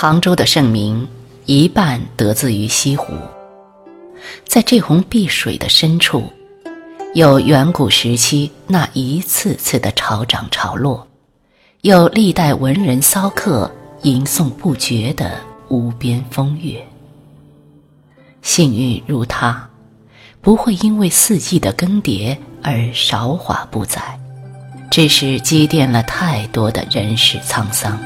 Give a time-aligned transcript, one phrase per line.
[0.00, 1.06] 杭州的盛名
[1.44, 3.12] 一半得自于西湖，
[4.46, 6.24] 在这泓碧水的深处，
[7.12, 11.06] 有远古时期那一次次的潮涨潮落，
[11.82, 13.70] 有历代文人骚客
[14.00, 15.32] 吟诵不绝的
[15.68, 16.82] 无边风月。
[18.40, 19.68] 幸运如他，
[20.40, 24.18] 不会因为四季的更迭而韶华不再，
[24.90, 28.00] 只是积淀了太多的人世沧桑。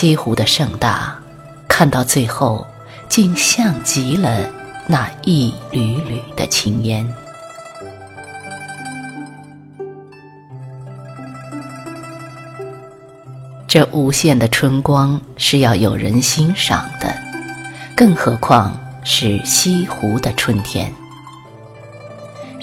[0.00, 1.18] 西湖的盛大，
[1.66, 2.64] 看到最后，
[3.08, 4.48] 竟像极了
[4.86, 7.04] 那一缕缕的青烟。
[13.66, 17.12] 这无限的春光是要有人欣赏的。
[17.96, 20.94] 更何况是西湖的春天。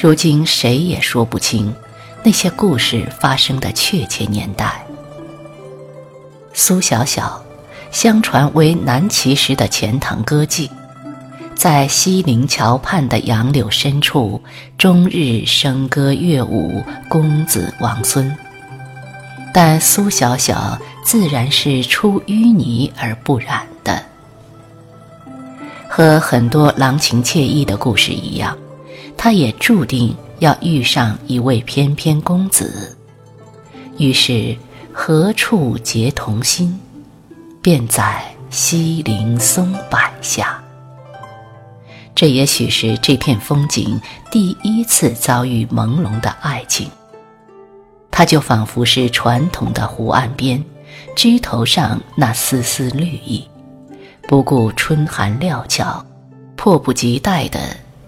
[0.00, 1.74] 如今谁也说不清
[2.22, 4.83] 那些故事发生的确切年代。
[6.56, 7.44] 苏小小，
[7.90, 10.70] 相传为南齐时的钱塘歌妓，
[11.52, 14.40] 在西泠桥畔的杨柳深处，
[14.78, 18.34] 终日笙歌乐舞，公子王孙。
[19.52, 24.00] 但苏小小自然是出淤泥而不染的。
[25.88, 28.56] 和很多郎情妾意的故事一样，
[29.16, 32.96] 他也注定要遇上一位翩翩公子。
[33.98, 34.56] 于是，
[34.96, 36.80] 何处结同心，
[37.60, 40.62] 便在西林松柏下。
[42.14, 44.00] 这也许是这片风景
[44.30, 46.88] 第一次遭遇朦胧的爱情。
[48.08, 50.64] 它就仿佛是传统的湖岸边，
[51.16, 53.46] 枝头上那丝丝绿意。
[54.28, 56.06] 不顾春寒料峭，
[56.54, 57.58] 迫不及待的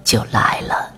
[0.04, 0.95] 就来了。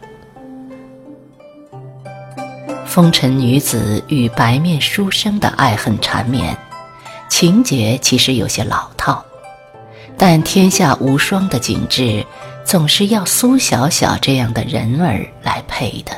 [2.88, 6.56] 风尘女子与白面书生的爱恨缠绵，
[7.28, 9.22] 情节其实有些老套，
[10.16, 12.25] 但天下无双的景致，
[12.65, 16.12] 总是要苏小小这样的人儿来配的。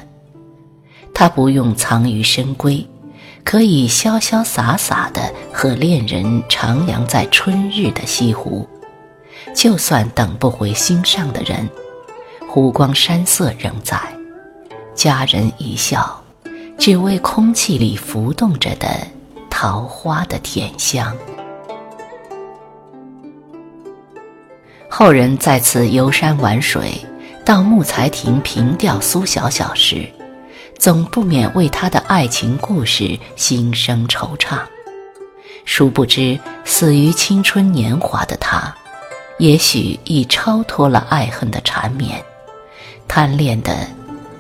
[1.13, 2.87] 她不用藏于深闺，
[3.45, 8.67] 可以潇潇洒洒的和恋人徜徉在春日的西湖。
[9.57, 11.69] 就算等不回心上的人，
[12.49, 13.99] 湖光山色仍在，
[14.95, 16.20] 佳人一笑，
[16.81, 18.89] 只为空气里浮动着的
[19.51, 21.15] 桃花的甜香。
[24.89, 26.93] 后人在此游山玩水，
[27.45, 30.09] 到木材亭凭吊苏小小时，
[30.79, 34.59] 总不免为他的爱情故事心生惆怅。
[35.67, 38.75] 殊不知，死于青春年华的他。
[39.39, 42.23] 也许已超脱了爱恨的缠绵，
[43.07, 43.87] 贪恋的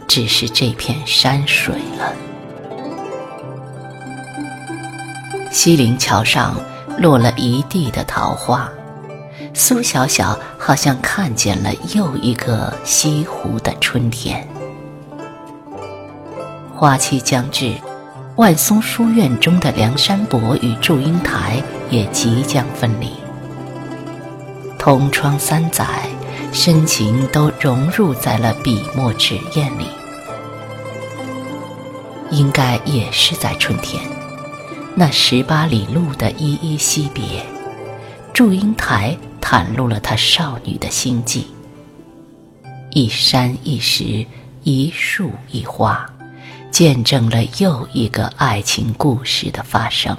[0.08, 2.14] 只是这片山水了。
[5.50, 6.54] 西泠桥上
[6.96, 8.70] 落了一地的桃花，
[9.52, 14.46] 苏小小好像看见了又一个西湖的春天。
[16.74, 17.74] 花期将至，
[18.36, 23.12] 万松书院中的梁山伯与祝英台也即将分离。
[24.78, 25.84] 同窗三载，
[26.52, 29.86] 深情都融入在了笔墨纸砚里。
[32.30, 34.00] 应该也是在春天，
[35.00, 37.42] 那十八里路的依依惜别，
[38.34, 41.46] 祝英台袒露了她少女的心迹。
[42.90, 44.26] 一山一石，
[44.62, 46.06] 一树一花，
[46.70, 50.14] 见证了又一个爱情故事的发生。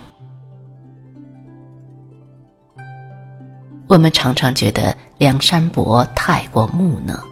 [3.87, 7.23] 我们常常觉得梁山伯太过木讷，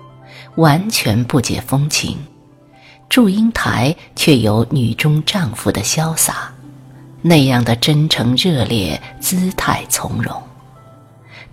[0.57, 2.15] 完全不解风情；
[3.09, 6.53] 祝英台却有女中丈夫的潇洒，
[7.21, 10.41] 那样的真诚热烈，姿态从容。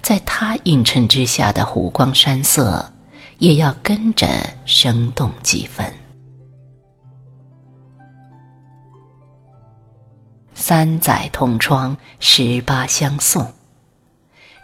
[0.01, 2.93] 在他映衬之下的湖光山色，
[3.39, 4.29] 也要跟着
[4.65, 5.93] 生动几分。
[10.55, 13.43] 三载同窗，十八相送。《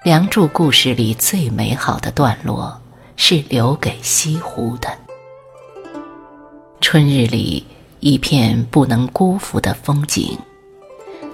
[0.05, 2.81] 梁祝》故事里最美好的段落，
[3.17, 4.89] 是留给西湖的。
[6.81, 7.67] 春日里
[8.01, 10.37] 一片不能辜负的风景，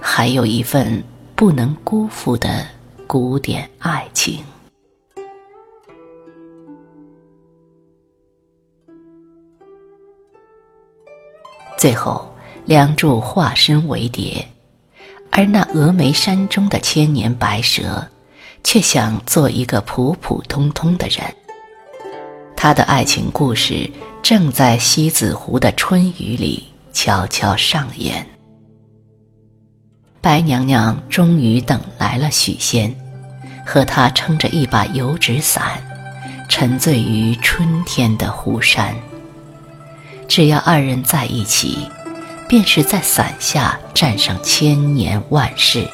[0.01, 1.03] 还有一份
[1.35, 2.65] 不能辜负的
[3.07, 4.43] 古典爱情。
[11.77, 12.33] 最后，
[12.65, 14.45] 梁祝化身为蝶，
[15.31, 18.07] 而那峨眉山中的千年白蛇。
[18.61, 21.23] 却想做一个普普通通的人。
[22.55, 23.89] 他的爱情故事
[24.21, 28.27] 正在西子湖的春雨里悄悄上演。
[30.21, 32.93] 白娘娘终于等来了许仙，
[33.65, 35.81] 和他撑着一把油纸伞，
[36.49, 38.93] 沉醉于春天的湖山。
[40.27, 41.89] 只要二人在一起，
[42.49, 45.87] 便是在伞下站上千年万世，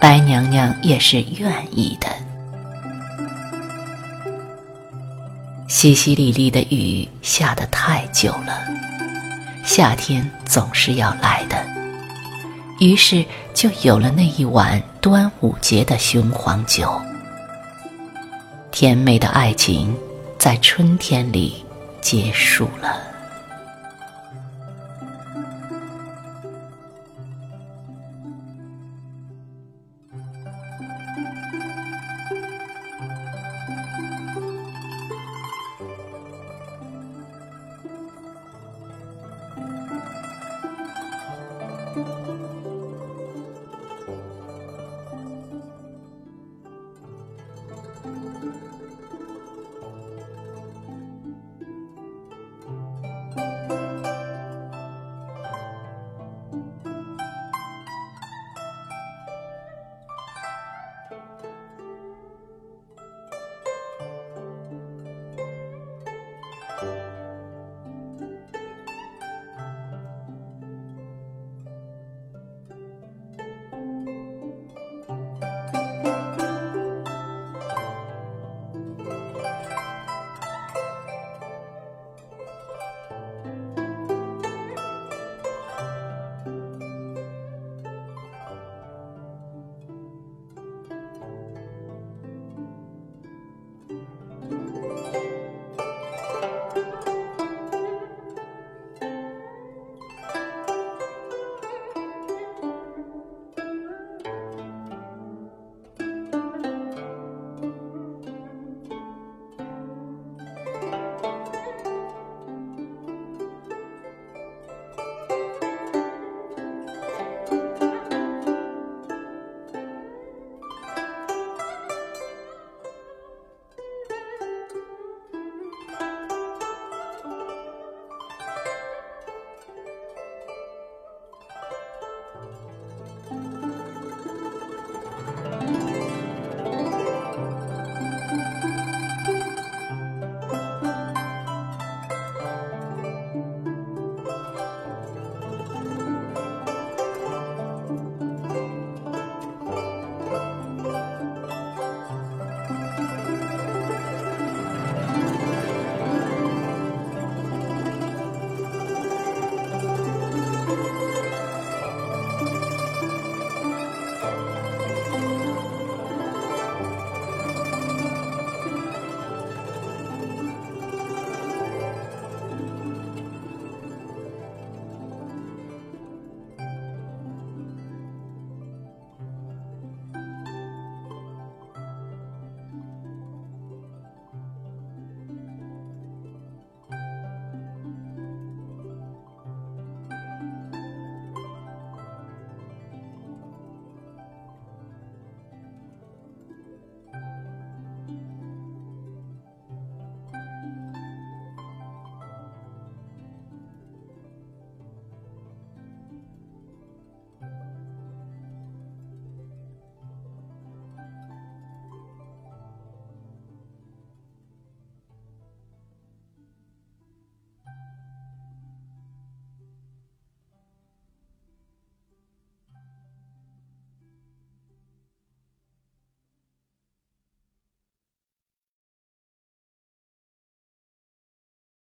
[0.00, 2.08] 白娘娘也是愿意的。
[5.68, 8.58] 淅淅沥沥的雨下得太久了，
[9.64, 11.62] 夏天总是要来的。
[12.84, 17.00] 于是就有了那一碗端午节的雄黄酒。
[18.70, 19.96] 甜美的爱情
[20.38, 21.64] 在春天里
[22.02, 23.13] 结束了。